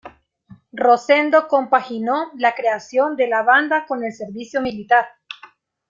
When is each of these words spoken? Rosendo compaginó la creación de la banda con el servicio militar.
Rosendo 0.73 1.47
compaginó 1.47 2.31
la 2.35 2.55
creación 2.55 3.15
de 3.15 3.27
la 3.27 3.43
banda 3.43 3.85
con 3.85 4.03
el 4.03 4.11
servicio 4.11 4.59
militar. 4.59 5.05